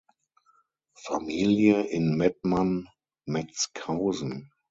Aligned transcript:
Familie 0.97 1.81
in 1.83 2.17
Mettmann-Metzkausen. 2.17 4.51